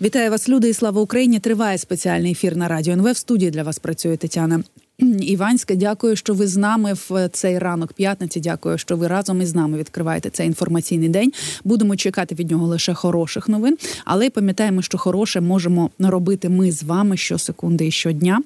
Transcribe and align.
Вітаю 0.00 0.30
вас, 0.30 0.48
люди, 0.48 0.68
і 0.68 0.74
слава 0.74 1.00
Україні! 1.00 1.38
Триває 1.38 1.78
спеціальний 1.78 2.32
ефір 2.32 2.56
на 2.56 2.68
радіо 2.68 2.92
НВ. 2.92 3.10
В 3.12 3.16
студії 3.16 3.50
для 3.50 3.62
вас 3.62 3.78
працює 3.78 4.16
Тетяна 4.16 4.62
Іванська. 5.20 5.74
Дякую, 5.74 6.16
що 6.16 6.34
ви 6.34 6.46
з 6.46 6.56
нами 6.56 6.92
в 6.92 7.28
цей 7.28 7.58
ранок 7.58 7.92
п'ятниці. 7.92 8.40
Дякую, 8.40 8.78
що 8.78 8.96
ви 8.96 9.06
разом 9.06 9.42
із 9.42 9.54
нами 9.54 9.78
відкриваєте 9.78 10.30
цей 10.30 10.46
інформаційний 10.46 11.08
день. 11.08 11.32
Будемо 11.64 11.96
чекати 11.96 12.34
від 12.34 12.50
нього 12.50 12.66
лише 12.66 12.94
хороших 12.94 13.48
новин, 13.48 13.78
але 14.04 14.30
пам'ятаємо, 14.30 14.82
що 14.82 14.98
хороше 14.98 15.40
можемо 15.40 15.90
робити 15.98 16.48
ми 16.48 16.72
з 16.72 16.82
вами 16.82 17.16
щосекунди 17.16 17.86
і 17.86 17.90
щодня. 17.90 18.40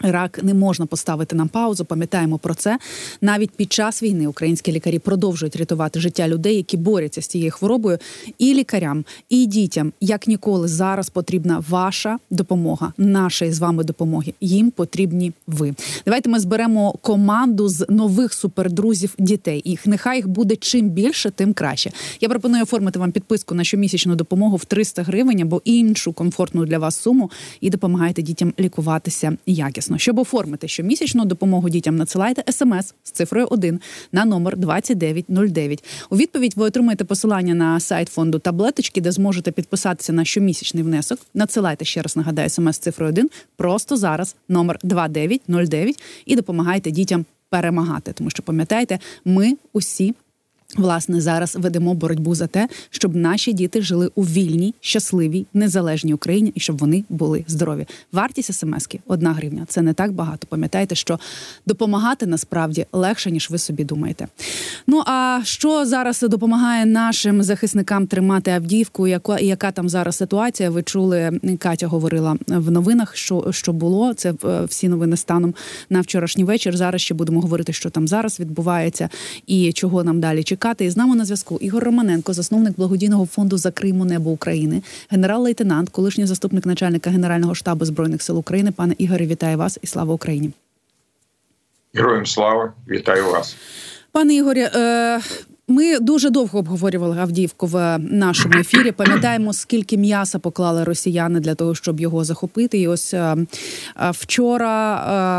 Рак 0.00 0.42
не 0.42 0.54
можна 0.54 0.86
поставити 0.86 1.36
на 1.36 1.46
паузу. 1.46 1.84
Пам'ятаємо 1.84 2.38
про 2.38 2.54
це. 2.54 2.78
Навіть 3.20 3.50
під 3.50 3.72
час 3.72 4.02
війни 4.02 4.26
українські 4.26 4.72
лікарі 4.72 4.98
продовжують 4.98 5.56
рятувати 5.56 6.00
життя 6.00 6.28
людей, 6.28 6.56
які 6.56 6.76
борються 6.76 7.22
з 7.22 7.26
цією 7.26 7.50
хворобою, 7.50 7.98
і 8.38 8.54
лікарям, 8.54 9.04
і 9.28 9.46
дітям, 9.46 9.92
як 10.00 10.26
ніколи, 10.26 10.68
зараз 10.68 11.10
потрібна 11.10 11.64
ваша 11.68 12.18
допомога, 12.30 12.92
нашої 12.98 13.52
з 13.52 13.58
вами 13.58 13.84
допомоги. 13.84 14.34
Їм 14.40 14.70
потрібні 14.70 15.32
ви. 15.46 15.74
Давайте 16.04 16.30
ми 16.30 16.40
зберемо 16.40 16.92
команду 16.92 17.68
з 17.68 17.86
нових 17.88 18.32
супердрузів 18.32 19.14
дітей. 19.18 19.62
Їх 19.64 19.86
нехай 19.86 20.16
їх 20.16 20.28
буде 20.28 20.56
чим 20.56 20.90
більше, 20.90 21.30
тим 21.30 21.52
краще. 21.52 21.90
Я 22.20 22.28
пропоную 22.28 22.62
оформити 22.62 22.98
вам 22.98 23.12
підписку 23.12 23.54
на 23.54 23.64
щомісячну 23.64 24.14
допомогу 24.14 24.56
в 24.56 24.64
300 24.64 25.02
гривень 25.02 25.40
або 25.40 25.62
іншу 25.64 26.12
комфортну 26.12 26.66
для 26.66 26.78
вас 26.78 27.00
суму 27.00 27.30
і 27.60 27.70
допомагайте 27.70 28.22
дітям 28.22 28.54
лікуватися 28.58 29.36
якісно 29.46 29.87
вчасно. 29.88 29.98
Щоб 29.98 30.18
оформити 30.18 30.68
щомісячну 30.68 31.24
допомогу 31.24 31.68
дітям, 31.68 31.96
надсилайте 31.96 32.52
смс 32.52 32.94
з 33.02 33.10
цифрою 33.10 33.46
1 33.50 33.80
на 34.12 34.24
номер 34.24 34.56
2909. 34.56 35.84
У 36.10 36.16
відповідь 36.16 36.54
ви 36.56 36.66
отримаєте 36.66 37.04
посилання 37.04 37.54
на 37.54 37.80
сайт 37.80 38.08
фонду 38.08 38.38
таблеточки, 38.38 39.00
де 39.00 39.12
зможете 39.12 39.52
підписатися 39.52 40.12
на 40.12 40.24
щомісячний 40.24 40.82
внесок. 40.82 41.18
Надсилайте 41.34 41.84
ще 41.84 42.02
раз 42.02 42.16
нагадаю 42.16 42.48
смс 42.48 42.76
з 42.76 42.78
цифрою 42.78 43.12
1 43.12 43.30
просто 43.56 43.96
зараз 43.96 44.36
номер 44.48 44.78
2909 44.82 46.02
і 46.26 46.36
допомагайте 46.36 46.90
дітям 46.90 47.24
перемагати. 47.50 48.12
Тому 48.12 48.30
що 48.30 48.42
пам'ятаєте, 48.42 48.98
ми 49.24 49.56
усі. 49.72 50.14
Власне, 50.76 51.20
зараз 51.20 51.56
ведемо 51.56 51.94
боротьбу 51.94 52.34
за 52.34 52.46
те, 52.46 52.68
щоб 52.90 53.16
наші 53.16 53.52
діти 53.52 53.82
жили 53.82 54.10
у 54.14 54.22
вільній, 54.22 54.74
щасливій, 54.80 55.46
незалежній 55.54 56.14
Україні 56.14 56.52
і 56.54 56.60
щоб 56.60 56.78
вони 56.78 57.04
були 57.08 57.44
здорові. 57.46 57.86
Вартість 58.12 58.54
смски– 58.54 59.00
одна 59.06 59.32
гривня. 59.32 59.64
Це 59.68 59.82
не 59.82 59.92
так 59.92 60.12
багато. 60.12 60.46
Пам'ятайте, 60.50 60.94
що 60.94 61.18
допомагати 61.66 62.26
насправді 62.26 62.86
легше 62.92 63.30
ніж 63.30 63.50
ви 63.50 63.58
собі 63.58 63.84
думаєте. 63.84 64.26
Ну 64.86 65.02
а 65.06 65.40
що 65.44 65.86
зараз 65.86 66.20
допомагає 66.22 66.86
нашим 66.86 67.42
захисникам 67.42 68.06
тримати 68.06 68.50
Авдіївку? 68.50 69.06
Яка 69.06 69.38
яка 69.38 69.70
там 69.70 69.88
зараз 69.88 70.16
ситуація? 70.16 70.70
Ви 70.70 70.82
чули, 70.82 71.40
Катя 71.58 71.86
говорила 71.86 72.36
в 72.46 72.70
новинах, 72.70 73.16
що 73.16 73.46
що 73.50 73.72
було. 73.72 74.14
Це 74.14 74.34
е, 74.44 74.64
всі 74.64 74.88
новини 74.88 75.16
станом 75.16 75.54
на 75.90 76.00
вчорашній 76.00 76.44
вечір. 76.44 76.76
Зараз 76.76 77.00
ще 77.00 77.14
будемо 77.14 77.40
говорити, 77.40 77.72
що 77.72 77.90
там 77.90 78.08
зараз 78.08 78.40
відбувається 78.40 79.08
і 79.46 79.72
чого 79.72 80.04
нам 80.04 80.20
далі 80.20 80.42
чекати 80.42 80.57
чекати. 80.58 80.84
І 80.84 80.90
з 80.90 80.96
нами 80.96 81.16
на 81.16 81.24
зв'язку 81.24 81.58
Ігор 81.60 81.84
Романенко, 81.84 82.32
засновник 82.32 82.76
благодійного 82.76 83.26
фонду 83.26 83.58
Закриймо 83.58 84.04
небо 84.04 84.30
України, 84.30 84.82
генерал-лейтенант, 85.10 85.88
колишній 85.88 86.26
заступник 86.26 86.66
начальника 86.66 87.10
Генерального 87.10 87.54
штабу 87.54 87.84
збройних 87.84 88.22
сил 88.22 88.38
України. 88.38 88.72
Пане 88.72 88.94
Ігорі, 88.98 89.26
вітаю 89.26 89.58
вас 89.58 89.78
і 89.82 89.86
слава 89.86 90.14
Україні. 90.14 90.52
Героям 91.94 92.26
слава 92.26 92.72
вітаю 92.88 93.24
вас, 93.24 93.56
пане 94.12 94.34
Ігорі. 94.34 94.68
Е, 94.74 95.20
ми 95.68 95.98
дуже 95.98 96.30
довго 96.30 96.58
обговорювали 96.58 97.18
Авдіївку 97.18 97.66
в 97.66 97.98
нашому 97.98 98.58
ефірі. 98.58 98.92
Пам'ятаємо, 98.92 99.52
скільки 99.52 99.96
м'яса 99.96 100.38
поклали 100.38 100.84
росіяни 100.84 101.40
для 101.40 101.54
того, 101.54 101.74
щоб 101.74 102.00
його 102.00 102.24
захопити. 102.24 102.78
І 102.78 102.88
ось 102.88 103.14
е, 103.14 103.36
е, 103.96 104.10
вчора 104.10 104.96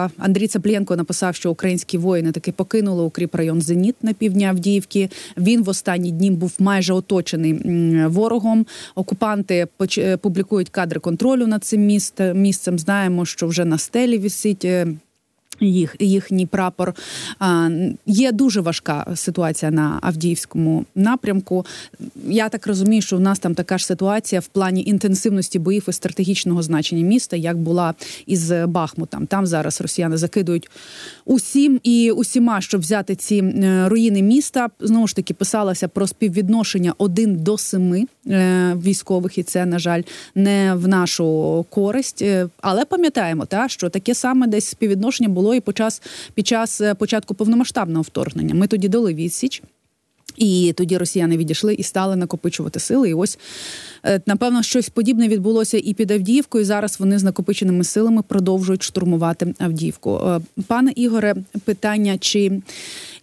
е, 0.08 0.22
Андрій 0.24 0.48
Цаплєнко 0.48 0.96
написав, 0.96 1.36
що 1.36 1.52
українські 1.52 1.98
воїни 1.98 2.32
таки 2.32 2.52
покинули 2.52 3.04
укріп 3.04 3.36
район 3.36 3.62
Зеніт 3.62 3.96
на 4.02 4.14
півдні 4.14 4.46
Авдіївки. 4.46 5.10
Він 5.38 5.64
в 5.64 5.70
останні 5.70 6.12
дні 6.12 6.32
був 6.32 6.54
майже 6.60 6.94
оточений 6.94 7.54
ворогом. 8.08 8.66
Окупанти 8.96 9.68
публікують 10.22 10.70
кадри 10.70 11.00
контролю 11.00 11.48
над 11.48 11.64
цим 11.64 11.86
місцем. 12.34 12.80
Знаємо, 12.80 13.26
що 13.26 13.48
вже 13.48 13.66
на 13.66 13.78
стелі 13.78 14.18
висить 14.18 14.68
їх 15.62 15.96
їхній 16.00 16.46
прапор 16.46 16.94
є 18.06 18.32
дуже 18.32 18.62
важка 18.62 19.08
ситуація 19.16 19.72
на 19.72 20.00
Авдіївському 20.02 20.86
напрямку. 20.96 21.66
Я 22.28 22.50
так 22.50 22.68
розумію, 22.68 23.02
що 23.02 23.18
у 23.18 23.20
нас 23.20 23.40
там 23.40 23.56
така 23.56 23.78
ж 23.78 23.86
ситуація 23.86 24.42
в 24.42 24.48
плані 24.48 24.84
інтенсивності 24.84 25.60
боїв 25.60 25.86
і 25.90 25.94
стратегічного 25.94 26.62
значення 26.64 27.04
міста, 27.04 27.36
як 27.36 27.58
була 27.58 27.94
із 28.26 28.52
Бахмутом. 28.52 29.26
Там 29.28 29.48
зараз 29.48 29.82
росіяни 29.82 30.18
закидують 30.18 30.70
усім 31.26 31.80
і 31.84 32.12
усіма, 32.12 32.62
щоб 32.62 32.82
взяти 32.82 33.16
ці 33.16 33.42
руїни 33.86 34.22
міста. 34.22 34.70
Знову 34.80 35.08
ж 35.08 35.16
таки 35.16 35.34
писалося 35.34 35.88
про 35.88 36.08
співвідношення 36.08 36.94
один 36.98 37.36
до 37.36 37.58
семи 37.58 38.06
е, 38.28 38.76
військових, 38.84 39.38
і 39.38 39.44
це 39.44 39.66
на 39.66 39.80
жаль 39.80 40.02
не 40.36 40.74
в 40.76 40.88
нашу 40.88 41.66
користь. 41.70 42.22
Е, 42.22 42.48
але 42.62 42.86
пам'ятаємо, 42.86 43.46
та 43.46 43.70
що 43.70 43.90
таке 43.90 44.16
саме 44.16 44.48
десь 44.48 44.66
співвідношення 44.66 45.30
було 45.30 45.49
було 45.50 45.56
і 45.56 45.62
під 45.62 45.78
час 45.78 46.02
під 46.34 46.48
час 46.48 46.82
е, 46.82 46.96
початку 46.96 47.34
повномасштабного 47.34 48.02
вторгнення. 48.02 48.56
Ми 48.56 48.68
тоді 48.68 48.88
дали 48.88 49.14
відсіч. 49.14 49.64
І 50.38 50.74
тоді 50.78 50.98
росіяни 50.98 51.38
відійшли 51.38 51.74
і 51.74 51.84
стали 51.84 52.16
накопичувати 52.16 52.80
сили. 52.80 53.10
І 53.10 53.14
ось 53.14 53.40
е, 54.06 54.22
напевно 54.26 54.64
щось 54.64 54.90
подібне 54.90 55.28
відбулося 55.28 55.78
і 55.78 55.94
під 55.94 56.12
Авдіївкою. 56.12 56.66
Зараз 56.66 57.00
вони 57.00 57.20
з 57.20 57.24
накопиченими 57.24 57.84
силами 57.84 58.22
продовжують 58.22 58.84
штурмувати 58.84 59.54
Авдіївку. 59.60 60.16
Е, 60.16 60.40
пане 60.68 60.92
Ігоре, 60.96 61.36
питання 61.66 62.18
чи 62.18 62.62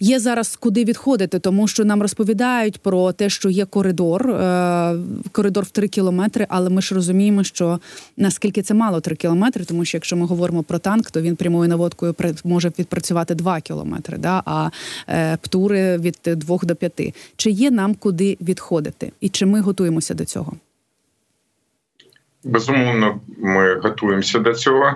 є 0.01 0.21
зараз 0.21 0.57
куди 0.57 0.85
відходити, 0.85 1.39
тому 1.39 1.69
що 1.69 1.85
нам 1.85 2.03
розповідають 2.03 2.79
про 2.79 3.13
те, 3.13 3.31
що 3.31 3.51
є 3.51 3.65
коридор, 3.65 4.31
е, 4.31 4.97
коридор 5.33 5.65
в 5.65 5.71
три 5.71 5.89
кілометри. 5.89 6.47
Але 6.49 6.71
ми 6.71 6.83
ж 6.83 6.95
розуміємо, 6.95 7.45
що 7.45 7.81
наскільки 8.17 8.63
це 8.63 8.75
мало 8.75 9.01
три 9.01 9.17
кілометри, 9.17 9.65
тому 9.65 9.85
що 9.85 9.97
якщо 9.97 10.17
ми 10.17 10.27
говоримо 10.27 10.63
про 10.63 10.79
танк, 10.79 11.11
то 11.11 11.21
він 11.21 11.37
прямою 11.37 11.69
наводкою 11.69 12.15
може 12.45 12.73
відпрацювати 12.79 13.35
два 13.35 13.61
кілометри, 13.61 14.19
да 14.19 14.43
а 14.45 14.71
птури 15.43 15.99
від 15.99 16.19
двох 16.25 16.65
до 16.65 16.77
п'яти. 16.77 16.96
Чи 17.37 17.51
є 17.51 17.71
нам 17.71 17.95
куди 17.95 18.37
відходити, 18.41 19.13
і 19.21 19.29
чи 19.29 19.47
ми 19.47 19.61
готуємося 19.61 20.15
до 20.15 20.25
цього? 20.25 20.53
Безумовно, 22.45 23.21
ми 23.39 23.75
готуємося 23.75 24.39
до 24.39 24.55
цього, 24.55 24.95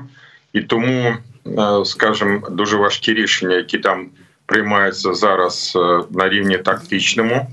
і 0.53 0.61
тому, 0.61 1.15
е, 1.47 1.85
скажімо, 1.85 2.49
дуже 2.51 2.77
важкі 2.77 3.15
рішення, 3.15 3.57
які 3.57 3.79
там 3.79 4.07
приймаються 4.47 5.15
зараз 5.15 5.73
е, 5.77 6.03
на 6.11 6.29
рівні 6.29 6.59
тактичному, 6.59 7.47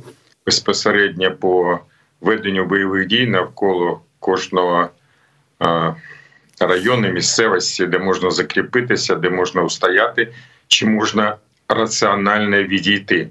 безпосередньо 0.45 1.35
по 1.35 1.79
веденню 2.21 2.65
бойових 2.65 3.07
дій 3.07 3.27
навколо 3.27 4.01
кожного 4.19 4.89
е, 5.61 5.95
району 6.59 7.11
місцевості, 7.11 7.85
де 7.85 7.99
можна 7.99 8.31
закріпитися, 8.31 9.15
де 9.15 9.29
можна 9.29 9.61
устояти, 9.63 10.33
чи 10.67 10.85
можна 10.85 11.35
раціонально 11.69 12.63
відійти, 12.63 13.29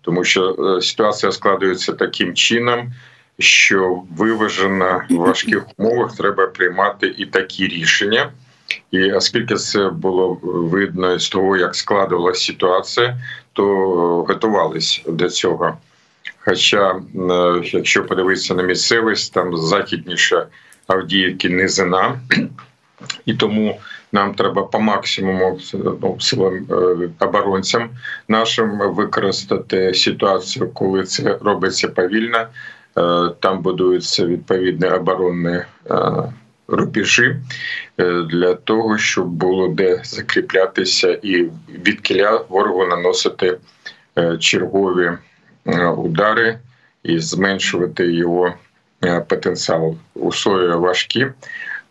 тому 0.00 0.24
що 0.24 0.56
е, 0.78 0.82
ситуація 0.82 1.32
складується 1.32 1.92
таким 1.92 2.34
чином. 2.34 2.92
Що 3.40 4.02
виважено 4.16 5.02
в 5.10 5.14
важких 5.14 5.66
умовах 5.76 6.16
треба 6.16 6.46
приймати 6.46 7.14
і 7.18 7.26
такі 7.26 7.66
рішення. 7.66 8.30
І 8.90 9.12
оскільки 9.12 9.54
це 9.54 9.88
було 9.88 10.38
видно 10.42 11.18
з 11.18 11.28
того, 11.28 11.56
як 11.56 11.76
складувалася 11.76 12.44
ситуація, 12.44 13.18
то 13.52 13.64
готувалися 14.28 15.02
до 15.06 15.28
цього. 15.28 15.78
Хоча, 16.38 16.90
е, 16.90 17.00
якщо 17.64 18.04
подивитися 18.04 18.54
на 18.54 18.62
місцевість, 18.62 19.34
там 19.34 19.56
західніше 19.56 20.46
Авдіївки 20.86 21.48
низина, 21.48 22.20
і 23.26 23.34
тому 23.34 23.80
нам 24.12 24.34
треба 24.34 24.62
по 24.62 24.80
максимуму 24.80 25.58
ну, 25.74 26.16
силам 26.20 26.66
е, 26.70 27.08
оборонцям 27.20 27.90
нашим 28.28 28.78
використати 28.94 29.94
ситуацію, 29.94 30.70
коли 30.70 31.04
це 31.04 31.38
робиться 31.40 31.88
повільно. 31.88 32.38
Е, 32.38 33.30
там 33.40 33.62
будуються 33.62 34.26
відповідні 34.26 34.88
оборонні 34.88 35.58
рубежі 36.68 37.36
е, 37.98 38.22
для 38.22 38.54
того, 38.54 38.98
щоб 38.98 39.26
було 39.26 39.68
де 39.68 40.00
закріплятися 40.04 41.18
і 41.22 41.48
від 41.84 42.00
кіля 42.00 42.44
ворогу 42.48 42.86
наносити 42.86 43.58
чергові 44.38 45.10
удари 45.96 46.58
і 47.02 47.18
зменшувати 47.18 48.12
його 48.12 48.54
потенціал. 49.28 49.96
Условия 50.14 50.76
важкі, 50.76 51.26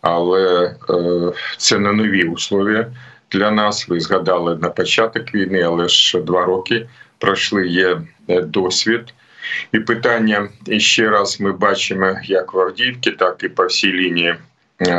але 0.07 0.75
це 1.57 1.79
не 1.79 1.93
нові 1.93 2.23
условия 2.23 2.87
для 3.31 3.51
нас. 3.51 3.89
Ви 3.89 3.99
згадали 3.99 4.55
на 4.55 4.69
початок 4.69 5.35
війни, 5.35 5.61
але 5.61 5.87
ж 5.87 6.21
два 6.21 6.45
роки 6.45 6.87
пройшли 7.17 7.67
є 7.67 8.01
досвід. 8.27 9.13
І 9.71 9.79
питання 9.79 10.49
і 10.65 10.79
ще 10.79 11.09
раз 11.09 11.39
ми 11.39 11.51
бачимо, 11.51 12.15
як 12.23 12.53
в 12.53 12.59
Авдіївці, 12.59 13.11
так 13.11 13.43
і 13.43 13.49
по 13.49 13.65
всій 13.65 13.93
лінії 13.93 14.35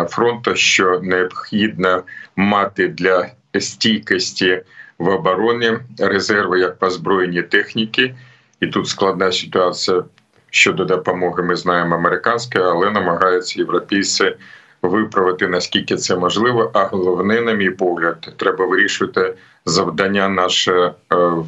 фронту, 0.09 0.55
що 0.55 1.01
необхідно 1.03 2.03
мати 2.37 2.89
для 2.89 3.29
стійкості 3.61 4.63
в 4.99 5.09
обороні 5.09 5.73
резерви 5.99 6.61
як 6.61 6.79
по 6.79 6.91
збройній 6.91 7.43
техніки, 7.43 8.15
і 8.61 8.67
тут 8.67 8.89
складна 8.89 9.33
ситуація 9.33 10.05
щодо 10.51 10.85
допомоги. 10.85 11.43
Ми 11.43 11.57
знаємо 11.57 11.95
американська, 11.95 12.61
але 12.61 12.91
намагаються 12.91 13.61
європейці 13.61 14.35
виправити 14.83 15.49
наскільки 15.49 15.97
це 15.97 16.17
можливо. 16.17 16.71
А 16.75 16.85
головне, 16.85 17.41
на 17.41 17.53
мій 17.53 17.71
погляд, 17.71 18.33
треба 18.37 18.67
вирішувати 18.67 19.35
завдання 19.65 20.29
наше 20.29 20.73
е, 20.73 20.93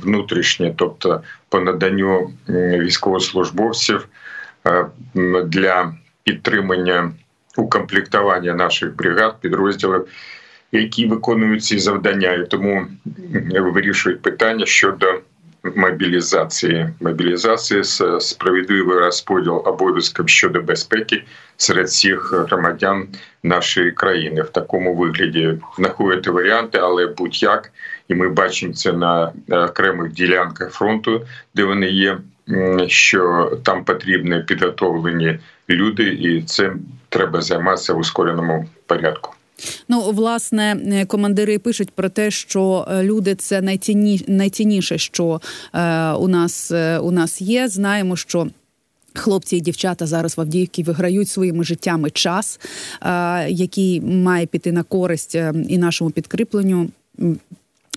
внутрішнє, 0.03 0.75
тобто 0.77 1.23
по 1.49 1.61
наданню 1.61 2.31
військовослужбовців 2.49 4.09
е, 4.67 4.87
для 5.45 5.95
підтримання 6.25 7.13
укомплектування 7.57 8.55
наших 8.55 8.97
бригад, 8.97 9.41
підрозділів, 9.41 10.07
які 10.73 11.07
виконують 11.07 11.65
ці 11.65 11.79
завдання, 11.79 12.33
і 12.33 12.47
тому 12.47 12.87
вирішують 13.51 14.23
питання 14.23 14.67
щодо 14.67 15.07
мобілізації, 15.77 16.89
мобілізації 17.01 17.85
справедливий 18.21 18.99
розподіл 18.99 19.63
обов'язків 19.65 20.29
щодо 20.29 20.61
безпеки 20.61 21.25
серед 21.57 21.87
всіх 21.87 22.33
громадян 22.33 23.09
нашої 23.43 23.91
країни 23.91 24.43
в 24.43 24.49
такому 24.49 24.95
вигляді 24.95 25.55
знаходити 25.77 26.31
варіанти, 26.31 26.79
але 26.79 27.07
будь-як, 27.07 27.73
і 28.09 28.15
ми 28.15 28.29
бачимо 28.29 28.73
це 28.73 28.93
на 28.93 29.33
окремих 29.49 30.13
ділянках 30.13 30.73
фронту, 30.73 31.27
де 31.55 31.65
вони 31.65 31.87
є. 31.87 32.19
Що 32.87 33.53
там 33.65 33.85
потрібні 33.85 34.43
підготовлені 34.47 35.39
люди, 35.69 36.03
і 36.03 36.43
цим 36.43 36.81
треба 37.09 37.41
займатися 37.41 37.95
в 37.95 37.99
ускореному 37.99 38.69
порядку. 38.87 39.35
Ну, 39.89 40.11
власне, 40.11 40.77
е, 40.87 41.05
командири 41.05 41.59
пишуть 41.59 41.91
про 41.91 42.09
те, 42.09 42.31
що 42.31 42.87
е, 42.91 43.03
люди 43.03 43.35
це 43.35 43.61
найцінні, 43.61 44.25
найцінніше, 44.29 44.99
що 44.99 45.41
е, 45.75 46.13
у 46.13 46.29
нас 46.29 46.71
е, 46.71 46.99
у 46.99 47.11
нас 47.11 47.41
є. 47.41 47.69
Знаємо, 47.69 48.17
що. 48.17 48.49
Хлопці 49.15 49.57
і 49.57 49.61
дівчата 49.61 50.07
зараз 50.07 50.37
в 50.37 50.41
Авдіївці 50.41 50.83
виграють 50.83 51.29
своїми 51.29 51.65
життями 51.65 52.11
час, 52.11 52.61
який 53.49 54.01
має 54.01 54.47
піти 54.47 54.73
на 54.73 54.83
користь 54.83 55.35
і 55.69 55.79
нашому 55.79 56.11
підкріпленню 56.11 56.89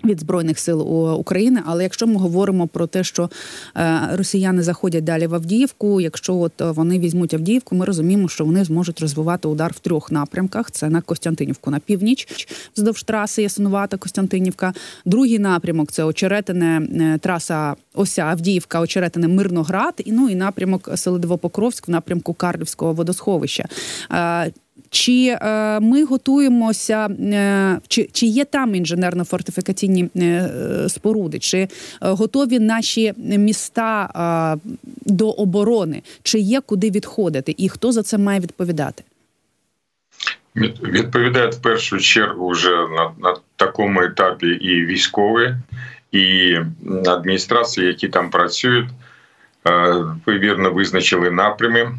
від 0.06 0.20
збройних 0.20 0.60
сил 0.60 0.82
України, 1.20 1.62
але 1.66 1.84
якщо 1.84 2.08
ми 2.08 2.16
говоримо 2.16 2.68
про 2.68 2.88
те, 2.88 3.04
що 3.04 3.30
е, 3.78 4.00
росіяни 4.12 4.64
заходять 4.64 5.04
далі 5.04 5.28
в 5.28 5.36
Авдіївку, 5.36 6.02
якщо 6.02 6.36
от 6.36 6.54
вони 6.60 7.00
візьмуть 7.00 7.34
Авдіївку, 7.34 7.76
ми 7.76 7.86
розуміємо, 7.86 8.28
що 8.28 8.46
вони 8.46 8.64
зможуть 8.64 9.02
розвивати 9.02 9.48
удар 9.48 9.72
в 9.76 9.80
трьох 9.80 10.12
напрямках: 10.12 10.72
це 10.72 10.90
на 10.90 11.02
Костянтинівку 11.02 11.72
на 11.72 11.80
північ, 11.80 12.48
вздовж 12.76 13.04
траси 13.04 13.42
Ясинувата 13.42 13.98
Костянтинівка. 13.98 14.74
Другий 15.06 15.40
напрямок 15.40 15.92
це 15.92 16.04
очеретине 16.04 16.88
е, 16.96 17.18
траса 17.18 17.76
Ося 17.94 18.22
Авдіївка, 18.22 18.80
очеретине 18.80 19.28
Мирноград, 19.28 19.94
і 20.06 20.12
ну 20.12 20.30
і 20.30 20.36
напрямок 20.36 20.88
Селидово-Покровськ 20.88 21.88
в 21.88 21.92
напрямку 21.92 22.34
Карлівського 22.34 22.94
водосховища. 22.94 23.66
Чи 24.94 25.38
е, 25.42 25.80
ми 25.80 26.04
готуємося, 26.04 27.06
е, 27.06 27.80
чи 27.88 28.10
чи 28.12 28.26
є 28.26 28.46
там 28.46 28.76
інженерно-фортифікаційні 28.76 30.10
е, 30.18 30.50
споруди? 30.90 31.40
Чи 31.40 31.68
готові 32.02 32.60
наші 32.60 33.14
міста 33.18 34.58
до 35.06 35.30
оборони? 35.30 36.02
Чи 36.24 36.40
є 36.40 36.62
куди 36.62 36.92
відходити? 36.92 37.56
І 37.58 37.70
хто 37.70 37.92
за 37.92 38.04
це 38.04 38.18
має 38.18 38.40
відповідати? 38.40 39.04
Відповідає 40.84 41.48
в 41.48 41.62
першу 41.62 42.00
чергу 42.00 42.50
вже 42.50 42.70
на, 42.70 43.12
на 43.20 43.36
такому 43.56 44.02
етапі 44.02 44.48
і 44.48 44.86
військові, 44.86 45.56
і 46.12 46.56
адміністрації, 47.08 47.88
які 47.88 48.08
там 48.08 48.30
працюють. 48.30 48.90
Ви 50.26 50.40
вірно 50.40 50.72
визначили 50.72 51.32
напрями. 51.32 51.92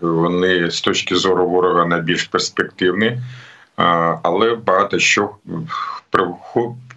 Вони 0.00 0.70
з 0.70 0.80
точки 0.80 1.16
зору 1.16 1.48
ворога 1.48 1.86
найбільш 1.86 2.24
перспективні, 2.24 3.18
але 4.22 4.54
багато 4.54 4.98
що 4.98 5.30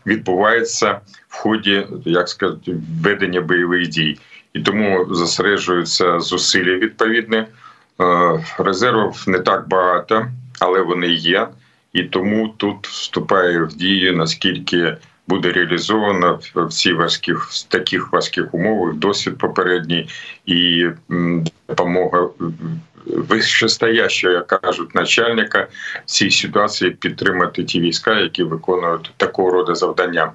відбувається 0.06 1.00
в 1.28 1.36
ході, 1.36 1.88
як 2.06 2.30
сказати, 2.30 2.75
ведення 3.04 3.42
бойових 3.42 3.88
дій, 3.88 4.19
і 4.54 4.60
тому 4.60 5.06
зосереджуються 5.10 6.19
зусилля 6.19 6.75
відповідне. 6.75 7.48
Резервів 8.57 9.24
не 9.28 9.40
так 9.40 9.68
багато, 9.68 10.28
але 10.60 10.81
вони 10.81 11.07
є, 11.07 11.48
і 11.94 12.04
тому 12.04 12.54
тут 12.57 12.88
вступає 12.88 13.63
в 13.63 13.68
дію 13.68 14.16
наскільки 14.16 14.98
буде 15.29 15.51
реалізовано 15.51 16.39
в 16.55 16.67
цій 16.69 16.93
важких 16.93 17.47
в 17.49 17.63
таких 17.63 18.13
важких 18.13 18.53
умовах 18.53 18.93
досвід 18.93 19.37
попередній 19.37 20.09
і 20.45 20.87
допомога 21.69 22.29
вищестоящого, 23.05 24.33
як 24.33 24.47
кажуть, 24.47 24.95
начальника 24.95 25.67
в 26.05 26.09
цій 26.09 26.31
ситуації 26.31 26.91
підтримати 26.91 27.63
ті 27.63 27.79
війська, 27.79 28.19
які 28.19 28.43
виконують 28.43 29.11
такого 29.17 29.51
роду 29.51 29.75
завдання. 29.75 30.31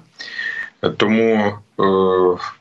Тому 0.97 1.53
е, 1.79 1.83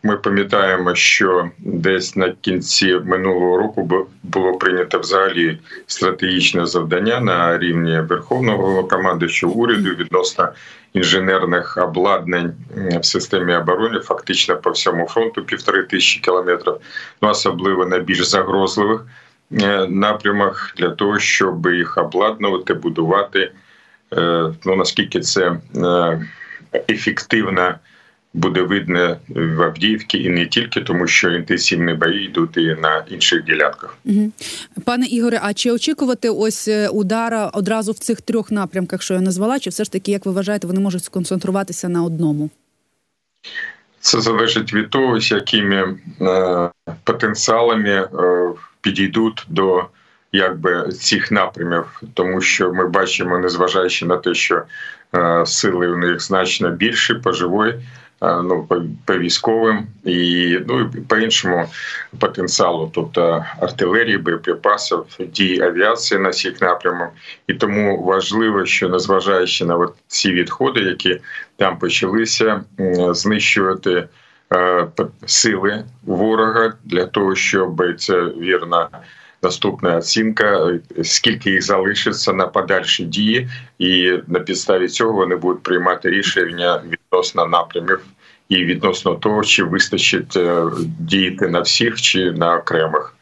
ми 0.03 0.17
пам'ятаємо, 0.17 0.95
що 0.95 1.51
десь 1.59 2.17
на 2.17 2.33
кінці 2.41 3.01
минулого 3.05 3.57
року 3.57 4.09
було 4.23 4.53
прийнято 4.53 4.99
взагалі 4.99 5.59
стратегічне 5.87 6.67
завдання 6.67 7.21
на 7.21 7.59
рівні 7.59 8.01
верховного 8.01 8.85
командуючого 8.85 9.55
уряду 9.55 9.91
відносно 9.91 10.49
інженерних 10.93 11.77
обладнань 11.77 12.53
в 13.01 13.05
системі 13.05 13.55
оборони, 13.55 14.01
фактично 14.01 14.57
по 14.57 14.71
всьому 14.71 15.07
фронту 15.07 15.43
півтори 15.43 15.83
тисячі 15.83 16.21
кілометрів, 16.21 16.75
ну 17.23 17.29
особливо 17.29 17.87
на 17.87 17.99
більш 17.99 18.27
загрозливих 18.27 19.07
е, 19.63 19.87
напрямах 19.87 20.75
для 20.77 20.91
того, 20.91 21.19
щоб 21.19 21.67
їх 21.67 21.99
обладнувати, 21.99 22.75
будувати. 22.75 23.53
Е, 24.13 24.53
ну 24.65 24.77
наскільки 24.77 25.21
це 25.21 25.57
ефективна 26.89 27.79
буде 28.35 28.63
видно 28.63 29.17
в 29.29 29.63
Авдіївці 29.63 30.19
і 30.19 30.29
не 30.29 30.47
тільки 30.47 30.81
тому, 30.81 31.07
що 31.07 31.31
інтенсивні 31.31 31.95
бої 31.95 32.25
йдуть 32.25 32.57
і 32.57 32.77
на 32.83 33.05
інших 33.09 33.45
ділянках. 33.45 33.97
Пане 34.85 35.07
Ігоре, 35.07 35.41
а 35.43 35.55
чи 35.55 35.71
очікувати 35.71 36.29
ось 36.29 36.69
е, 36.69 36.89
удара 36.89 37.51
одразу 37.53 37.93
в 37.93 37.99
цих 37.99 38.21
трьох 38.21 38.51
напрямках, 38.51 39.03
що 39.03 39.15
я 39.15 39.21
назвала, 39.21 39.59
чи 39.59 39.71
все 39.71 39.85
ж 39.85 39.93
таки, 39.93 40.13
як 40.13 40.27
ви 40.27 40.33
вважаєте, 40.33 40.67
вони 40.67 40.81
можуть 40.81 41.05
сконцентруватися 41.05 41.89
на 41.89 42.05
одному? 42.05 42.51
Це 44.01 44.21
залежить 44.21 44.75
від 44.75 44.91
того, 44.91 45.21
з 45.21 45.31
якими 45.31 45.97
е, 46.21 46.71
потенціалами 47.05 47.91
е, 47.91 48.09
підійдуть 48.81 49.45
до 49.49 49.85
якби 50.33 50.93
цих 50.93 51.31
напрямів, 51.33 52.03
тому 52.15 52.41
що 52.41 52.73
ми 52.73 52.89
бачимо, 52.89 53.39
незважаючи 53.39 54.07
на 54.07 54.17
те, 54.17 54.35
що 54.35 54.63
е, 55.15 55.47
сили 55.47 55.89
у 55.89 55.97
них 55.97 56.21
значно 56.21 56.71
більше 56.71 57.15
по 57.15 57.33
живої 57.33 57.75
ну 58.23 58.67
по, 59.05 59.19
військовим 59.19 59.87
і 60.05 60.59
ну 60.69 60.91
по 61.09 61.17
іншому 61.17 61.69
потенціалу, 62.19 62.91
тобто 62.95 63.45
артилерії, 63.61 64.19
боєприпасів, 64.19 65.05
дії 65.19 65.61
авіації 65.61 66.21
на 66.21 66.29
всіх 66.29 66.61
напрямах. 66.61 67.09
І 67.47 67.55
тому 67.55 68.03
важливо, 68.03 68.67
що 68.67 68.89
незважаючи 68.89 69.65
на 69.65 69.89
ці 70.07 70.33
відходи, 70.33 70.81
які 70.81 71.21
там 71.57 71.79
почалися, 71.79 72.65
знищувати 73.11 74.09
сили 75.27 75.85
ворога 76.03 76.73
для 76.85 77.07
того, 77.07 77.35
щоб 77.35 77.83
це 77.99 78.23
вірно 78.23 78.89
наступна 79.45 79.97
оцінка, 79.97 80.79
скільки 81.03 81.51
їх 81.51 81.63
залишиться 81.63 82.33
на 82.33 82.47
подальші 82.47 83.05
дії, 83.05 83.49
і 83.79 84.19
на 84.27 84.41
підставі 84.41 84.89
цього 84.89 85.13
вони 85.13 85.37
будуть 85.37 85.63
приймати 85.63 86.11
рішення 86.11 86.83
відносно 86.89 87.47
напрямів 87.47 88.01
і 88.49 88.65
відносно 88.65 89.15
того, 89.15 89.45
чи 89.45 89.65
вистачить 89.65 90.37
е, 90.37 90.65
діяти 90.99 91.49
на 91.49 91.61
всіх 91.61 92.01
чи 92.01 92.33
на 92.33 92.57
окремих. 92.57 93.15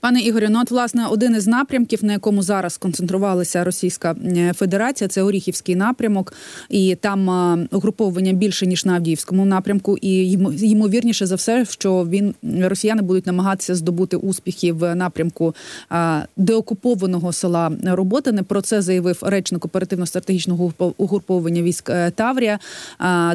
Пане 0.00 0.20
Ігорю, 0.20 0.46
ну 0.50 0.60
от 0.62 0.70
власне 0.70 1.06
один 1.06 1.34
із 1.36 1.46
напрямків, 1.46 2.04
на 2.04 2.12
якому 2.12 2.42
зараз 2.42 2.76
концентрувалася 2.76 3.64
Російська 3.64 4.16
Федерація, 4.54 5.08
це 5.08 5.22
Оріхівський 5.22 5.76
напрямок, 5.76 6.32
і 6.70 6.94
там 6.94 7.28
угруповування 7.72 8.32
більше 8.32 8.66
ніж 8.66 8.84
на 8.84 8.94
Авдіївському 8.94 9.44
напрямку. 9.44 9.98
І 10.00 10.32
ймовірніше 10.60 11.26
за 11.26 11.34
все, 11.34 11.64
що 11.64 12.06
він 12.10 12.34
росіяни 12.62 13.02
будуть 13.02 13.26
намагатися 13.26 13.74
здобути 13.74 14.16
успіхи 14.16 14.72
в 14.72 14.94
напрямку 14.94 15.54
деокупованого 16.36 17.32
села 17.32 17.72
Роботине. 17.84 18.42
Про 18.42 18.60
це 18.60 18.82
заявив 18.82 19.18
речник 19.22 19.64
оперативно-стратегічного 19.64 20.72
угруповання 20.96 21.62
військ 21.62 21.90
е, 21.90 22.10
Таврія 22.10 22.58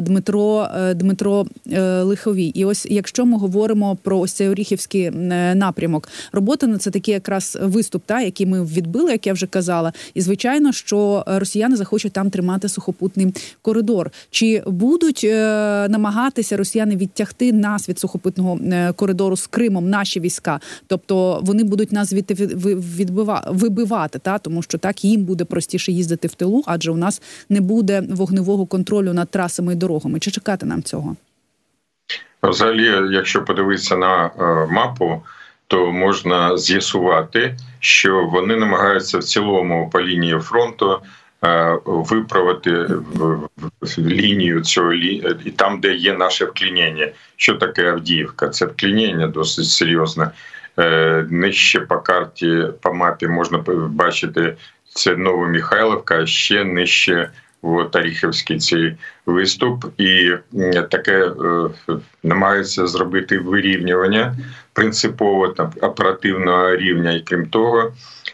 Дмитро 0.02 0.68
е, 0.76 0.94
Дмитро 0.94 1.46
е, 1.72 2.02
Лиховій. 2.02 2.46
І 2.46 2.64
ось 2.64 2.86
якщо 2.90 3.26
ми 3.26 3.38
говоримо 3.38 3.96
про 4.02 4.18
ось 4.18 4.32
цей 4.32 4.48
Оріхівський 4.48 5.10
напрямок 5.54 5.89
напрямок. 5.90 6.08
Робота 6.32 6.66
на 6.66 6.78
це 6.78 6.90
такий 6.90 7.14
якраз 7.14 7.58
виступ, 7.62 8.02
та 8.06 8.20
який 8.20 8.46
ми 8.46 8.64
відбили, 8.64 9.12
як 9.12 9.26
я 9.26 9.32
вже 9.32 9.46
казала. 9.46 9.92
І 10.14 10.20
звичайно, 10.20 10.72
що 10.72 11.24
росіяни 11.26 11.76
захочуть 11.76 12.12
там 12.12 12.30
тримати 12.30 12.68
сухопутний 12.68 13.34
коридор. 13.62 14.10
Чи 14.30 14.62
будуть 14.66 15.24
е, 15.24 15.88
намагатися 15.88 16.56
росіяни 16.56 16.96
відтягти 16.96 17.52
нас 17.52 17.88
від 17.88 17.98
сухопутного 17.98 18.58
е, 18.72 18.92
коридору 18.92 19.36
з 19.36 19.46
Кримом 19.46 19.90
наші 19.90 20.20
війська? 20.20 20.60
Тобто 20.86 21.40
вони 21.42 21.64
будуть 21.64 21.92
нас 21.92 22.12
від 22.12 22.30
відбива, 22.98 23.46
вибивати, 23.50 24.18
та 24.18 24.38
тому 24.38 24.62
що 24.62 24.78
так 24.78 25.04
їм 25.04 25.24
буде 25.24 25.44
простіше 25.44 25.92
їздити 25.92 26.28
в 26.28 26.34
тилу, 26.34 26.62
адже 26.66 26.90
у 26.90 26.96
нас 26.96 27.22
не 27.48 27.60
буде 27.60 28.02
вогневого 28.08 28.66
контролю 28.66 29.12
над 29.12 29.28
трасами 29.28 29.72
і 29.72 29.76
дорогами. 29.76 30.18
Чи 30.18 30.30
чекати 30.30 30.66
нам 30.66 30.82
цього? 30.82 31.16
Взагалі, 32.42 33.14
якщо 33.14 33.44
подивитися 33.44 33.96
на 33.96 34.26
е, 34.26 34.72
мапу, 34.72 35.22
то 35.70 35.92
можна 35.92 36.58
з'ясувати, 36.58 37.56
що 37.80 38.24
вони 38.24 38.56
намагаються 38.56 39.18
в 39.18 39.24
цілому 39.24 39.90
по 39.92 40.02
лінії 40.02 40.38
фронту 40.38 41.00
е, 41.44 41.78
виправити 41.84 42.86
лінію 43.98 44.60
цього 44.60 44.92
і 44.92 45.52
там, 45.56 45.80
де 45.80 45.94
є 45.94 46.12
наше 46.12 46.44
вклінення. 46.44 47.08
Що 47.36 47.54
таке 47.54 47.90
Авдіївка? 47.90 48.48
Це 48.48 48.66
вклінення 48.66 49.26
досить 49.26 49.68
серйозне. 49.68 50.30
Е, 50.78 51.26
нижче 51.30 51.80
по 51.80 51.98
карті, 51.98 52.64
по 52.80 52.94
мапі 52.94 53.28
можна 53.28 53.58
бачити 53.88 54.56
це 54.94 55.16
Новомихайловка, 55.16 56.22
а 56.22 56.26
ще 56.26 56.64
нижче 56.64 57.30
от 57.62 57.96
Оріхівський 57.96 58.58
цей 58.58 58.96
виступ, 59.26 59.84
і 59.98 60.32
таке 60.90 61.26
е, 61.26 61.68
намагаються 62.22 62.86
зробити 62.86 63.38
вирівнювання 63.38 64.36
принципово 64.72 65.48
там 65.48 65.70
оперативного 65.80 66.76
рівня, 66.76 67.12
і 67.12 67.20
крім 67.20 67.46
того, 67.46 67.92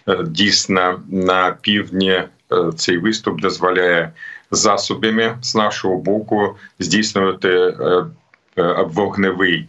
е, 0.08 0.18
дійсно 0.26 1.00
на 1.10 1.56
півдні 1.60 2.10
е, 2.10 2.28
цей 2.76 2.98
виступ 2.98 3.40
дозволяє 3.40 4.12
засобами 4.50 5.38
з 5.42 5.54
нашого 5.54 5.96
боку 5.96 6.56
здійснювати 6.78 7.74
вогневий 8.76 9.68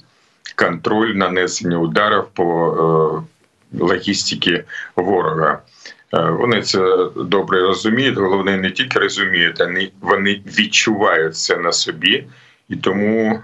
контроль 0.55 1.13
нанесення 1.13 1.77
ударів 1.77 2.23
по 2.33 3.23
логістиці 3.73 4.63
ворога. 4.95 5.61
Вони 6.11 6.61
це 6.61 7.09
добре 7.15 7.61
розуміють. 7.61 8.17
Головне 8.17 8.57
не 8.57 8.71
тільки 8.71 8.99
розуміють, 8.99 9.61
а 9.61 9.87
вони 10.01 10.41
відчувають 10.59 11.35
це 11.35 11.57
на 11.57 11.71
собі, 11.71 12.27
і 12.69 12.75
тому 12.75 13.39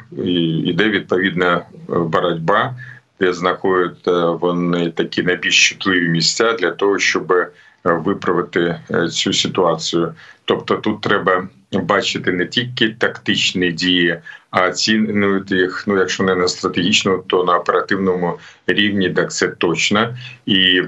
йде 0.66 0.90
відповідна 0.90 1.62
боротьба 1.88 2.76
де 3.24 3.34
знаходять 3.34 4.08
е, 4.08 4.26
вони 4.26 4.90
такі 4.90 5.24
найбільш 5.24 5.70
чутливі 5.70 6.10
місця 6.10 6.54
для 6.54 6.72
того, 6.72 7.00
щоб 7.00 7.32
е, 7.32 7.50
виправити 7.84 8.80
е, 8.92 9.08
цю 9.08 9.34
ситуацію. 9.34 10.14
Тобто, 10.46 10.76
тут 10.76 11.02
треба 11.02 11.48
бачити 11.80 12.32
не 12.32 12.46
тільки 12.46 12.90
тактичні 12.90 13.72
дії, 13.72 14.20
а 14.52 14.68
оцінювати 14.68 15.56
їх. 15.56 15.84
Ну, 15.88 15.98
якщо 15.98 16.24
не 16.24 16.36
на 16.36 16.48
стратегічному, 16.48 17.24
то 17.28 17.44
на 17.44 17.58
оперативному 17.58 18.40
рівні, 18.68 19.10
так 19.10 19.32
це 19.32 19.48
точно. 19.48 20.16
І 20.46 20.82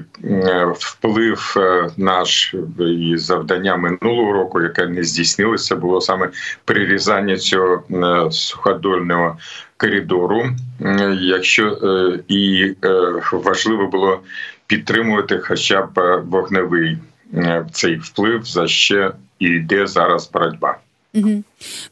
вплив 0.74 1.54
наш 1.96 2.54
і 2.78 3.16
завдання 3.16 3.76
минулого 3.76 4.32
року, 4.32 4.62
яке 4.62 4.86
не 4.86 5.02
здійснилося, 5.02 5.76
було 5.76 6.00
саме 6.00 6.30
перерізання 6.64 7.36
цього 7.36 7.82
суходольного 8.30 9.36
коридору. 9.76 10.46
Якщо 11.20 11.68
е, 11.68 12.18
і 12.28 12.74
е, 12.84 13.12
важливо 13.32 13.86
було 13.86 14.20
підтримувати, 14.66 15.38
хоча 15.38 15.82
б 15.82 16.22
вогневий 16.26 16.98
е, 17.34 17.66
цей 17.72 17.96
вплив 17.96 18.44
за 18.44 18.66
ще 18.66 19.12
і 19.38 19.46
йде 19.46 19.86
зараз 19.86 20.30
боротьба. 20.32 20.78
Угу. 21.14 21.42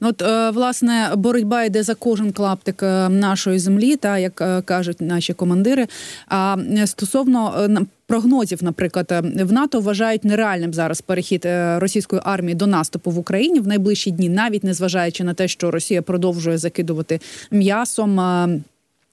От 0.01 0.23
власне 0.55 1.11
боротьба 1.17 1.65
йде 1.65 1.83
за 1.83 1.95
кожен 1.95 2.33
клаптик 2.33 2.83
нашої 3.09 3.59
землі, 3.59 3.97
та 3.97 4.19
як 4.19 4.35
кажуть 4.65 5.01
наші 5.01 5.33
командири. 5.33 5.87
А 6.29 6.57
стосовно 6.87 7.69
прогнозів, 8.07 8.65
наприклад, 8.65 9.25
в 9.41 9.53
НАТО 9.53 9.81
вважають 9.81 10.25
нереальним 10.25 10.75
зараз 10.75 11.01
перехід 11.01 11.47
російської 11.77 12.23
армії 12.25 12.55
до 12.55 12.67
наступу 12.67 13.11
в 13.11 13.19
Україні 13.19 13.61
в 13.61 13.67
найближчі 13.67 14.11
дні, 14.11 14.29
навіть 14.29 14.65
не 14.65 14.75
зважаючи 14.75 15.25
на 15.25 15.35
те, 15.35 15.49
що 15.49 15.71
Росія 15.71 16.03
продовжує 16.03 16.59
закидувати 16.59 17.21
м'ясом. 17.51 18.21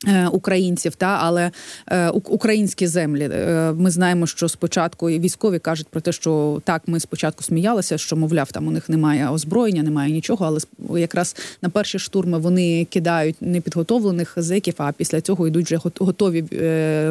Е, 0.07 0.27
українців, 0.27 0.95
та 0.95 1.19
але 1.21 1.51
е, 1.87 2.09
українські 2.09 2.87
землі. 2.87 3.29
Е, 3.33 3.71
ми 3.77 3.91
знаємо, 3.91 4.27
що 4.27 4.49
спочатку 4.49 5.09
і 5.09 5.19
військові 5.19 5.59
кажуть 5.59 5.87
про 5.87 6.01
те, 6.01 6.11
що 6.11 6.61
так, 6.63 6.81
ми 6.87 6.99
спочатку 6.99 7.43
сміялися, 7.43 7.97
що 7.97 8.15
мовляв, 8.15 8.51
там 8.51 8.67
у 8.67 8.71
них 8.71 8.89
немає 8.89 9.29
озброєння, 9.29 9.83
немає 9.83 10.11
нічого. 10.11 10.45
Але 10.45 10.59
якраз 11.01 11.35
на 11.61 11.69
перші 11.69 11.99
штурми 11.99 12.37
вони 12.37 12.85
кидають 12.85 13.35
непідготовлених 13.41 14.33
зеків, 14.37 14.73
а 14.77 14.91
після 14.91 15.21
цього 15.21 15.47
йдуть 15.47 15.65
вже 15.65 15.79
готові 15.99 16.43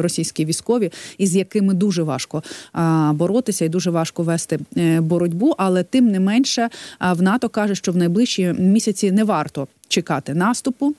російські 0.01 0.45
військові, 0.45 0.91
із 1.17 1.35
якими 1.35 1.73
дуже 1.73 2.03
важко 2.03 2.43
боротися 3.11 3.65
і 3.65 3.69
дуже 3.69 3.91
важко 3.91 4.23
вести 4.23 4.59
боротьбу. 4.99 5.55
Але 5.57 5.83
тим 5.83 6.07
не 6.07 6.19
менше 6.19 6.69
в 7.11 7.21
НАТО 7.21 7.49
каже, 7.49 7.75
що 7.75 7.91
в 7.91 7.97
найближчі 7.97 8.55
місяці 8.59 9.11
не 9.11 9.23
варто 9.23 9.67
чекати 9.87 10.33
наступу. 10.33 10.95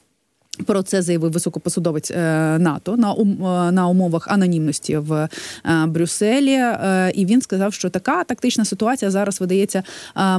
Про 0.66 0.82
це 0.82 1.02
заявив 1.02 1.32
високопосадовець 1.32 2.10
е, 2.10 2.58
НАТО 2.58 2.96
на 2.96 3.12
ум 3.12 3.46
е, 3.46 3.72
на 3.72 3.88
умовах 3.88 4.28
анонімності 4.28 4.96
в 4.96 5.12
е, 5.12 5.28
Брюсселі. 5.86 6.60
І 7.14 7.26
він 7.26 7.42
сказав, 7.42 7.74
що 7.74 7.90
така 7.90 8.24
тактична 8.24 8.64
ситуація 8.64 9.10
зараз 9.10 9.40
видається 9.40 9.82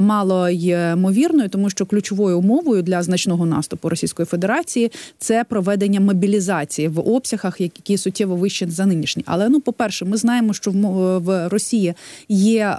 мало 0.00 0.48
ймовірною, 0.48 1.48
тому 1.48 1.70
що 1.70 1.86
ключовою 1.86 2.38
умовою 2.38 2.82
для 2.82 3.02
значного 3.02 3.46
наступу 3.46 3.88
Російської 3.88 4.26
Федерації 4.26 4.92
це 5.18 5.44
проведення 5.44 6.00
мобілізації 6.00 6.88
в 6.88 7.00
обсягах, 7.00 7.60
які 7.60 7.98
суттєво 7.98 8.36
вищі 8.36 8.66
за 8.66 8.86
нинішні. 8.86 9.22
Але 9.26 9.48
ну, 9.48 9.60
по 9.60 9.72
перше, 9.72 10.04
ми 10.04 10.16
знаємо, 10.16 10.52
що 10.52 10.70
в 10.70 11.48
Росії 11.48 11.94
є 12.28 12.76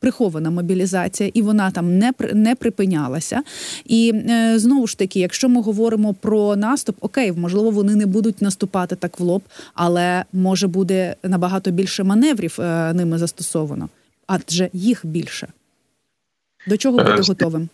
прихована 0.00 0.50
мобілізація, 0.50 1.30
і 1.34 1.42
вона 1.42 1.70
там 1.70 1.98
не 1.98 2.12
не 2.34 2.54
припинялася. 2.54 3.42
І 3.84 4.14
знову 4.54 4.86
ж 4.86 4.98
таки, 4.98 5.20
якщо 5.20 5.48
ми 5.48 5.62
говоримо 5.62 6.14
про 6.14 6.56
нас 6.56 6.73
наступ, 6.74 6.96
окей, 7.00 7.32
можливо, 7.32 7.70
вони 7.70 7.94
не 7.94 8.06
будуть 8.06 8.42
наступати 8.42 8.96
так 8.96 9.20
в 9.20 9.22
лоб, 9.22 9.42
але 9.74 10.24
може 10.32 10.66
буде 10.66 11.16
набагато 11.22 11.70
більше 11.70 12.04
маневрів 12.04 12.56
е, 12.60 12.92
ними 12.92 13.18
застосовано, 13.18 13.88
адже 14.26 14.70
їх 14.72 15.06
більше. 15.06 15.48
До 16.66 16.76
чого 16.76 16.98
бути 16.98 17.20
е, 17.20 17.22
готовим? 17.28 17.68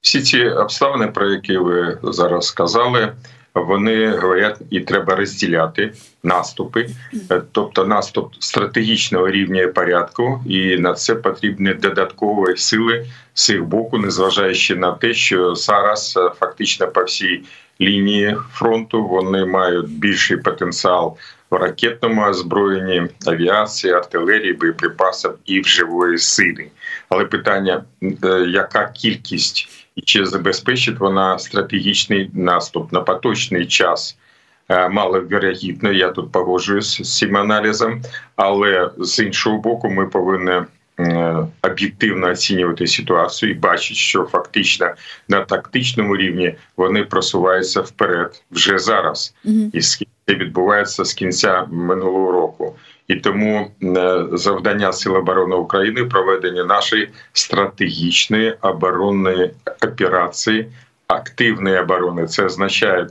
Всі 0.00 0.22
ці 0.22 0.44
обставини, 0.44 1.06
про 1.06 1.30
які 1.30 1.56
ви 1.56 1.98
зараз 2.02 2.46
сказали, 2.46 3.12
вони 3.54 4.08
говорять, 4.08 4.60
і 4.70 4.80
треба 4.80 5.16
розділяти 5.16 5.92
наступи, 6.22 6.88
е, 7.30 7.42
тобто 7.52 7.86
наступ 7.86 8.34
стратегічного 8.38 9.30
рівня 9.30 9.62
і 9.62 9.72
порядку, 9.72 10.44
і 10.46 10.76
на 10.76 10.94
це 10.94 11.14
потрібні 11.14 11.74
додаткові 11.74 12.56
сили 12.56 13.06
з 13.34 13.50
їх 13.50 13.64
боку, 13.64 13.98
незважаючи 13.98 14.76
на 14.76 14.92
те, 14.92 15.14
що 15.14 15.54
зараз 15.54 16.18
фактично 16.40 16.88
по 16.88 17.04
всій 17.04 17.44
лінії 17.80 18.36
фронту. 18.52 19.06
Вони 19.06 19.44
мають 19.44 19.88
більший 19.88 20.36
потенціал 20.36 21.16
в 21.50 21.54
ракетному 21.54 22.22
озброєнні, 22.22 23.08
авіації, 23.26 23.92
артилерії, 23.92 24.52
боєприпасів 24.52 25.30
і 25.46 25.60
в 25.60 25.66
живої 25.66 26.18
сили. 26.18 26.66
Але 27.08 27.24
питання: 27.24 27.84
е, 28.02 28.28
яка 28.48 28.88
кількість 28.88 29.68
і 29.96 30.00
чи 30.00 30.26
забезпечить 30.26 31.00
вона 31.00 31.38
стратегічний 31.38 32.30
наступ 32.34 32.92
на 32.92 33.00
поточний 33.00 33.66
час? 33.66 34.18
Е, 34.68 34.88
маловірогідно, 34.88 35.92
я 35.92 36.10
тут 36.10 36.32
погоджуюсь 36.32 37.02
з 37.02 37.18
цим 37.18 37.36
аналізом, 37.36 38.02
але 38.36 38.90
з 38.98 39.18
іншого 39.18 39.58
боку, 39.58 39.90
ми 39.90 40.06
повинні 40.06 40.62
об'єктивно 41.62 42.26
оцінювати 42.30 42.86
ситуацію 42.86 43.52
і 43.52 43.54
бачить, 43.54 43.96
що 43.96 44.24
фактично 44.24 44.90
на 45.28 45.40
тактичному 45.40 46.16
рівні 46.16 46.54
вони 46.76 47.02
просуваються 47.02 47.80
вперед 47.80 48.42
вже 48.50 48.78
зараз, 48.78 49.34
mm-hmm. 49.44 49.70
і 49.72 49.80
це 49.80 50.34
відбувається 50.34 51.04
з 51.04 51.14
кінця 51.14 51.66
минулого 51.70 52.32
року. 52.32 52.76
І 53.08 53.16
тому 53.16 53.70
завдання 54.32 54.92
Сил 54.92 55.16
оборони 55.16 55.56
України 55.56 56.04
проведення 56.04 56.64
нашої 56.64 57.08
стратегічної 57.32 58.54
оборонної 58.60 59.50
операції, 59.82 60.66
активної 61.06 61.78
оборони. 61.78 62.26
Це 62.26 62.44
означає 62.44 63.06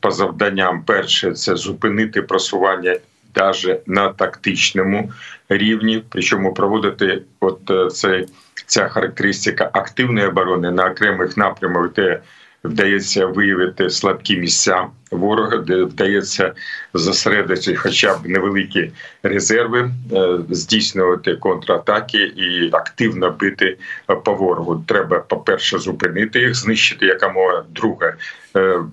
по 0.00 0.10
завданням 0.10 0.82
перше 0.82 1.32
це 1.32 1.56
зупинити 1.56 2.22
просування 2.22 2.96
навіть 3.36 3.88
на 3.88 4.08
тактичному 4.08 5.12
рівні, 5.48 6.02
причому 6.08 6.54
проводити 6.54 7.22
от 7.40 7.70
е, 7.70 7.90
цей 7.90 8.26
ця 8.66 8.88
характеристика 8.88 9.70
активної 9.72 10.26
оборони 10.26 10.70
на 10.70 10.90
окремих 10.90 11.36
напрямах, 11.36 11.92
де 11.92 12.20
вдається 12.64 13.26
виявити 13.26 13.90
слабкі 13.90 14.36
місця 14.36 14.86
ворога, 15.10 15.56
де 15.56 15.84
вдається 15.84 16.52
зосередити, 16.94 17.76
хоча 17.76 18.14
б 18.14 18.28
невеликі 18.28 18.92
резерви, 19.22 19.90
е, 20.12 20.38
здійснювати 20.50 21.36
контратаки 21.36 22.18
і 22.18 22.68
активно 22.72 23.30
бити 23.30 23.76
по 24.24 24.34
ворогу. 24.34 24.84
Треба, 24.86 25.18
по 25.18 25.36
перше, 25.36 25.78
зупинити 25.78 26.40
їх, 26.40 26.54
знищити 26.54 27.06
якомога 27.06 27.64
друге 27.70 28.14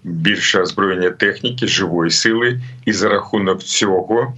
більше 0.03 0.61
озброєння 0.61 1.09
техніки, 1.09 1.67
живої 1.67 2.11
сили, 2.11 2.59
і 2.85 2.93
за 2.93 3.09
рахунок 3.09 3.63
цього 3.63 4.33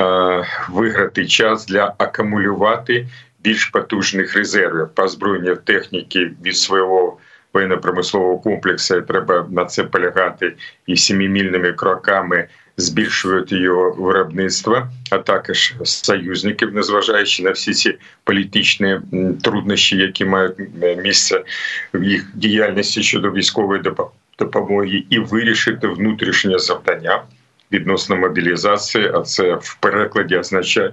е, 0.00 0.46
виграти 0.70 1.26
час 1.26 1.66
для 1.66 1.94
акумулювати 1.98 3.06
більш 3.44 3.66
потужних 3.66 4.36
резервів 4.36 4.88
по 4.94 5.02
озброєння 5.02 5.54
техніки 5.54 6.30
від 6.44 6.56
свого 6.56 7.18
воєнно-промислового 7.54 8.38
комплексу. 8.38 9.02
Треба 9.02 9.46
на 9.50 9.64
це 9.64 9.84
полягати 9.84 10.54
і 10.86 10.96
сімімільними 10.96 11.72
кроками 11.72 12.48
збільшувати 12.76 13.56
його 13.56 13.90
виробництво, 13.90 14.88
а 15.10 15.18
також 15.18 15.74
союзників, 15.84 16.74
незважаючи 16.74 17.42
на 17.42 17.50
всі 17.50 17.72
ці 17.72 17.98
політичні 18.24 19.00
труднощі, 19.42 19.96
які 19.96 20.24
мають 20.24 20.56
місце 21.04 21.44
в 21.94 22.02
їх 22.02 22.30
діяльності 22.34 23.02
щодо 23.02 23.30
військової 23.30 23.82
допомоги, 23.82 24.14
і 25.10 25.18
вирішити 25.18 25.86
внутрішнє 25.86 26.58
завдання 26.58 27.22
відносно 27.72 28.16
мобілізації. 28.16 29.10
А 29.14 29.20
це 29.20 29.54
в 29.54 29.76
перекладі 29.80 30.36
означає 30.36 30.92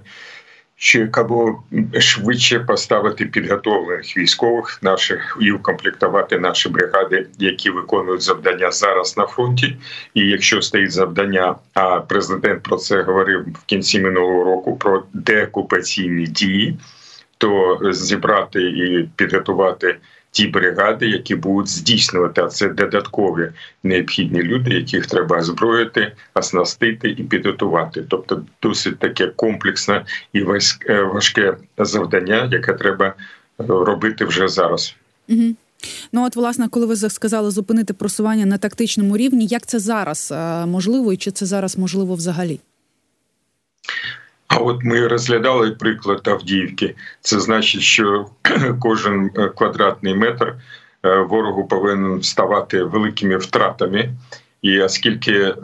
що 0.81 0.99
якомога 0.99 1.55
швидше 1.99 2.59
поставити 2.59 3.25
підготовлених 3.25 4.17
військових 4.17 4.79
наших 4.83 5.37
і 5.41 5.51
укомплектувати 5.51 6.39
наші 6.39 6.69
бригади, 6.69 7.27
які 7.39 7.69
виконують 7.69 8.21
завдання 8.21 8.71
зараз 8.71 9.17
на 9.17 9.25
фронті. 9.25 9.77
І 10.13 10.21
якщо 10.21 10.61
стоїть 10.61 10.91
завдання, 10.91 11.55
а 11.73 11.99
президент 11.99 12.63
про 12.63 12.77
це 12.77 13.01
говорив 13.01 13.41
в 13.41 13.65
кінці 13.65 13.99
минулого 13.99 14.43
року 14.43 14.75
про 14.75 15.03
деокупаційні 15.13 16.25
дії, 16.25 16.79
то 17.37 17.79
зібрати 17.91 18.61
і 18.61 19.09
підготувати 19.15 19.97
ті 20.31 20.47
бригади, 20.47 21.07
які 21.07 21.35
будуть 21.35 21.67
здійснювати 21.67 22.41
а 22.41 22.47
це 22.47 22.69
додаткові 22.69 23.51
необхідні 23.83 24.43
люди, 24.43 24.71
яких 24.71 25.05
треба 25.05 25.37
озброїти, 25.37 26.11
оснастити 26.33 27.09
і 27.09 27.23
підготувати. 27.23 28.05
Тобто, 28.09 28.43
досить 28.61 28.99
таке 28.99 29.27
комплексне 29.27 30.05
і 30.33 30.39
е, 30.89 31.03
важке 31.03 31.57
завдання, 31.77 32.49
яке 32.51 32.73
треба 32.73 33.07
е, 33.07 33.13
робити 33.67 34.25
вже 34.25 34.47
зараз. 34.47 34.95
Угу. 35.29 35.55
Ну 36.11 36.25
от, 36.25 36.35
власне, 36.35 36.67
коли 36.67 36.85
ви 36.85 36.95
сказали 36.95 37.51
зупинити 37.51 37.93
просування 37.93 38.45
на 38.45 38.57
тактичному 38.57 39.17
рівні, 39.17 39.45
як 39.45 39.65
це 39.65 39.79
зараз 39.79 40.33
е, 40.35 40.65
можливо, 40.65 41.13
і 41.13 41.17
чи 41.17 41.31
це 41.31 41.45
зараз 41.45 41.77
можливо 41.77 42.15
взагалі? 42.15 42.59
А 44.51 44.57
от 44.57 44.83
ми 44.83 45.07
розглядали 45.07 45.71
приклад 45.71 46.27
Авдіївки. 46.27 46.95
Це 47.21 47.39
значить, 47.39 47.81
що 47.81 48.25
кожен 48.79 49.31
е, 49.37 49.49
квадратний 49.49 50.15
метр 50.15 50.55
е, 51.05 51.19
ворогу 51.19 51.67
повинен 51.67 52.21
ставати 52.21 52.83
великими 52.83 53.37
втратами. 53.37 54.09
І 54.61 54.81
оскільки, 54.81 55.33
е, 55.33 55.55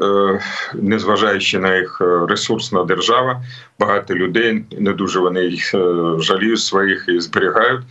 незважаючи 0.74 1.60
на 1.60 1.76
їх 1.76 2.02
ресурсна 2.30 2.84
держава, 2.84 3.44
багато 3.80 4.16
людей 4.16 4.66
не 4.78 4.94
дуже 4.94 5.20
вони 5.20 5.46
їх 5.46 5.72
жаліють 6.20 6.60
своїх 6.60 7.06
і 7.08 7.20
зберігають. 7.20 7.84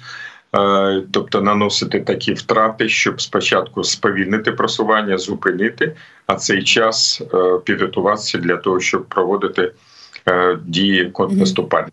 Тобто 1.12 1.40
наносити 1.40 2.00
такі 2.00 2.32
втрати, 2.32 2.88
щоб 2.88 3.20
спочатку 3.20 3.84
сповільнити 3.84 4.52
просування, 4.52 5.18
зупинити, 5.18 5.96
а 6.26 6.34
цей 6.34 6.62
час 6.62 7.22
підготуватися 7.64 8.38
для 8.38 8.56
того, 8.56 8.80
щоб 8.80 9.04
проводити 9.04 9.72
дії 10.66 11.10
контрнаступальні. 11.10 11.90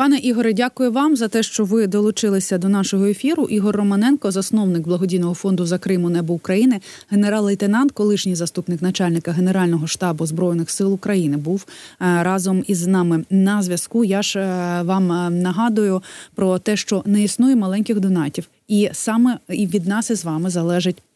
Пане 0.00 0.18
Ігоре, 0.18 0.52
дякую 0.52 0.92
вам 0.92 1.16
за 1.16 1.28
те, 1.28 1.42
що 1.42 1.64
ви 1.64 1.86
долучилися 1.86 2.58
до 2.58 2.68
нашого 2.68 3.06
ефіру. 3.06 3.44
Ігор 3.44 3.76
Романенко, 3.76 4.30
засновник 4.30 4.82
благодійного 4.82 5.34
фонду 5.34 5.66
за 5.66 5.78
Криму 5.78 6.10
Небо 6.10 6.34
України, 6.34 6.80
генерал-лейтенант, 7.10 7.92
колишній 7.92 8.34
заступник 8.34 8.82
начальника 8.82 9.32
Генерального 9.32 9.86
штабу 9.86 10.26
збройних 10.26 10.70
сил 10.70 10.94
України, 10.94 11.36
був 11.36 11.66
е, 11.66 12.22
разом 12.22 12.64
із 12.66 12.86
нами 12.86 13.24
на 13.30 13.62
зв'язку. 13.62 14.04
Я 14.04 14.22
ж 14.22 14.40
е, 14.40 14.82
вам 14.82 15.06
нагадую 15.42 16.02
про 16.34 16.58
те, 16.58 16.76
що 16.76 17.02
не 17.06 17.22
існує 17.22 17.56
маленьких 17.56 18.00
донатів, 18.00 18.48
і 18.68 18.88
саме 18.92 19.38
і 19.48 19.66
від 19.66 19.86
нас 19.86 20.10
із 20.10 20.24
вами 20.24 20.50
залежить 20.50 20.96
Е, 20.96 21.09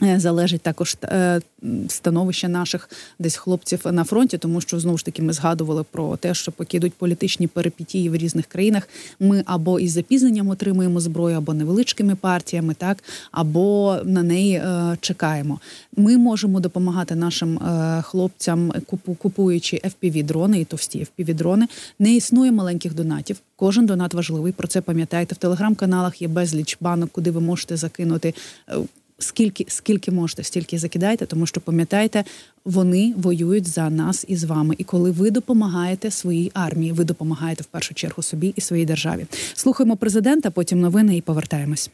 залежить 0.00 0.60
також 0.60 0.96
е, 1.04 1.40
становище 1.88 2.48
наших 2.48 2.90
десь 3.18 3.36
хлопців 3.36 3.80
на 3.84 4.04
фронті, 4.04 4.38
тому 4.38 4.60
що 4.60 4.80
знову 4.80 4.98
ж 4.98 5.04
таки 5.04 5.22
ми 5.22 5.32
згадували 5.32 5.84
про 5.90 6.16
те, 6.16 6.34
що 6.34 6.52
поки 6.52 6.76
йдуть 6.76 6.92
політичні 6.92 7.46
перипетії 7.46 8.08
в 8.08 8.16
різних 8.16 8.46
країнах, 8.46 8.88
ми 9.20 9.42
або 9.46 9.80
із 9.80 9.92
запізненням 9.92 10.48
отримуємо 10.48 11.00
зброю, 11.00 11.36
або 11.36 11.54
невеличкими 11.54 12.14
партіями, 12.14 12.74
так 12.74 13.04
або 13.30 13.98
на 14.04 14.22
неї 14.22 14.54
е, 14.54 14.96
чекаємо. 15.00 15.60
Ми 15.96 16.16
можемо 16.16 16.60
допомагати 16.60 17.14
нашим 17.14 17.60
хлопцям, 18.02 18.72
купуючи 19.18 19.76
fpv 19.76 20.22
дрони 20.22 20.60
і 20.60 20.64
товсті 20.64 21.06
fpv 21.18 21.34
дрони 21.34 21.66
Не 21.98 22.14
існує 22.14 22.52
маленьких 22.52 22.94
донатів. 22.94 23.36
Кожен 23.56 23.86
донат 23.86 24.14
важливий. 24.14 24.52
Про 24.52 24.68
це 24.68 24.80
пам'ятаєте 24.80 25.34
в 25.34 25.38
телеграм-каналах. 25.38 26.22
Є 26.22 26.28
безліч 26.28 26.76
банок, 26.80 27.10
куди 27.12 27.30
ви 27.30 27.40
можете 27.40 27.76
закинути 27.76 28.34
скільки 29.22 29.64
скільки 29.68 30.10
можете, 30.10 30.42
стільки 30.42 30.78
закидайте, 30.78 31.26
тому 31.26 31.46
що 31.46 31.60
пам'ятайте, 31.60 32.24
вони 32.64 33.14
воюють 33.16 33.68
за 33.68 33.90
нас 33.90 34.24
і 34.28 34.36
з 34.36 34.44
вами. 34.44 34.74
І 34.78 34.84
коли 34.84 35.10
ви 35.10 35.30
допомагаєте 35.30 36.10
своїй 36.10 36.50
армії, 36.54 36.92
ви 36.92 37.04
допомагаєте 37.04 37.62
в 37.62 37.66
першу 37.66 37.94
чергу 37.94 38.22
собі 38.22 38.52
і 38.56 38.60
своїй 38.60 38.84
державі. 38.84 39.26
Слухаємо 39.54 39.96
президента, 39.96 40.50
потім 40.50 40.80
новини 40.80 41.16
і 41.16 41.20
повертаємось. 41.20 41.90